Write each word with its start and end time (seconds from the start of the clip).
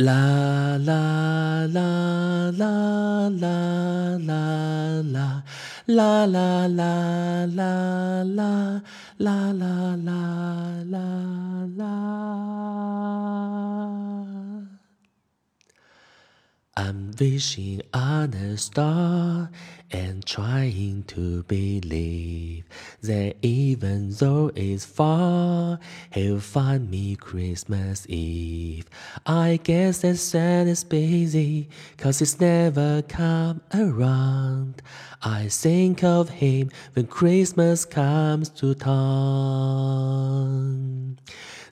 La 0.00 0.78
la 0.78 1.66
la 1.66 2.50
la 2.60 3.28
la 3.28 3.52
la 4.08 4.16
la 4.16 5.42
la 5.86 6.24
la 6.26 6.26
la 6.26 6.66
la 6.66 7.44
la 7.44 8.24
la 8.24 8.80
la 9.18 9.52
la 9.52 9.96
la 9.98 11.04
la 11.76 12.00
I'm 16.82 17.12
wishing 17.20 17.82
on 17.92 18.32
a 18.32 18.56
star 18.56 19.50
and 19.90 20.24
trying 20.24 21.02
to 21.08 21.42
believe 21.42 22.64
that 23.02 23.34
even 23.42 24.12
though 24.12 24.50
it's 24.54 24.86
far, 24.86 25.78
he'll 26.10 26.40
find 26.40 26.90
me 26.90 27.16
Christmas 27.16 28.06
Eve. 28.08 28.86
I 29.26 29.60
guess 29.62 29.98
that 29.98 30.16
Santa's 30.16 30.82
busy, 30.82 31.68
cause 31.98 32.20
he's 32.20 32.40
never 32.40 33.02
come 33.02 33.60
around. 33.74 34.80
I 35.22 35.48
think 35.48 36.02
of 36.02 36.30
him 36.30 36.70
when 36.94 37.08
Christmas 37.08 37.84
comes 37.84 38.48
to 38.60 38.74
town. 38.74 39.00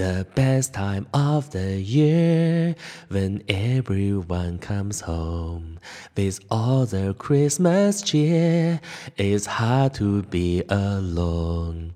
The 0.00 0.26
best 0.34 0.72
time 0.72 1.06
of 1.12 1.50
the 1.50 1.78
year 1.78 2.74
when 3.10 3.42
everyone 3.50 4.56
comes 4.58 5.02
home 5.02 5.78
with 6.16 6.40
all 6.50 6.86
the 6.86 7.12
Christmas 7.18 8.00
cheer. 8.00 8.80
It's 9.18 9.44
hard 9.44 9.92
to 9.96 10.22
be 10.22 10.62
alone. 10.70 11.92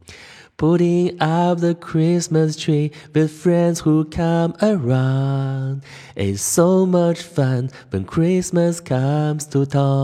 Putting 0.58 1.18
up 1.22 1.60
the 1.60 1.74
Christmas 1.74 2.56
tree 2.56 2.90
with 3.14 3.32
friends 3.32 3.80
who 3.80 4.05
come 4.05 4.55
around. 4.60 5.82
It's 6.14 6.42
so 6.42 6.84
much 6.84 7.22
fun 7.22 7.70
when 7.88 8.05
Christmas 8.05 8.80
comes 8.80 9.46
to 9.46 9.64
town. 9.64 9.94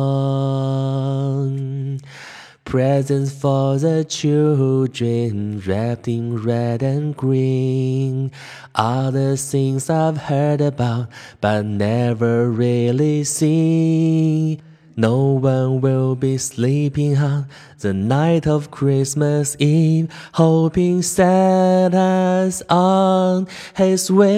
Presents 2.71 3.33
for 3.33 3.79
the 3.79 4.05
children 4.05 5.61
wrapped 5.67 6.07
in 6.07 6.37
red 6.41 6.85
and 6.85 7.17
green. 7.17 8.31
All 8.77 9.11
the 9.11 9.37
things 9.37 9.91
I've 9.91 10.17
heard 10.17 10.61
about 10.61 11.09
but 11.41 11.65
never 11.67 12.49
really 12.49 13.25
seen. 13.25 14.63
No 14.97 15.33
one 15.33 15.81
will 15.81 16.15
be 16.15 16.39
sleeping 16.39 17.17
on 17.17 17.49
the 17.81 17.93
night 17.93 18.47
of 18.47 18.71
Christmas 18.71 19.57
Eve, 19.59 20.09
hoping 20.35 21.03
Santa's 21.03 22.63
on 22.71 23.49
his 23.75 24.13
way. 24.13 24.29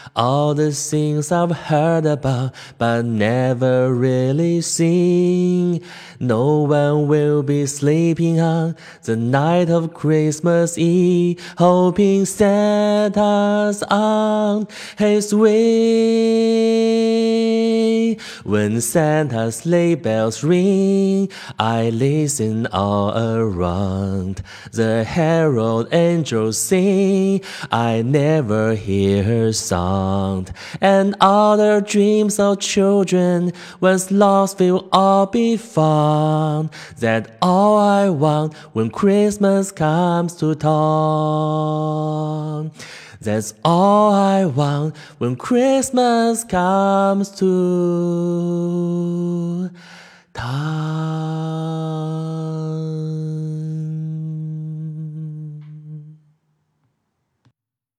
All 0.13 0.53
the 0.53 0.73
things 0.73 1.31
I've 1.31 1.51
heard 1.51 2.05
about 2.05 2.53
but 2.77 3.05
never 3.05 3.93
really 3.93 4.59
seen. 4.59 5.81
No 6.19 6.63
one 6.63 7.07
will 7.07 7.43
be 7.43 7.65
sleeping 7.65 8.41
on 8.41 8.75
the 9.03 9.15
night 9.15 9.69
of 9.69 9.93
Christmas 9.93 10.77
Eve, 10.77 11.39
hoping 11.57 12.25
Santa's 12.25 13.83
on 13.83 14.67
his 14.97 15.33
way. 15.33 15.61
When 18.43 18.81
Santa's 18.81 19.55
sleigh 19.57 19.95
bells 19.95 20.43
ring, 20.43 21.29
I 21.57 21.89
listen 21.89 22.67
all 22.67 23.17
around. 23.17 24.43
The 24.73 25.05
herald 25.05 25.87
angels 25.93 26.57
sing, 26.57 27.41
I 27.71 28.01
never 28.01 28.75
hear 28.75 29.23
her 29.23 29.53
song. 29.53 30.00
And 30.79 31.15
other 31.19 31.81
dreams 31.81 32.39
of 32.39 32.59
children, 32.59 33.51
once 33.79 34.11
lost, 34.11 34.59
will 34.59 34.87
all 34.91 35.25
be 35.25 35.57
found. 35.57 36.69
That 36.99 37.37
all 37.41 37.77
I 37.77 38.09
want 38.09 38.53
when 38.73 38.89
Christmas 38.89 39.71
comes 39.71 40.35
to 40.35 40.55
town. 40.55 41.91
That's 43.21 43.53
all 43.63 44.13
I 44.13 44.45
want 44.45 44.95
when 45.19 45.35
Christmas 45.35 46.43
comes 46.43 47.29
to 47.39 47.47
town. 50.33 51.40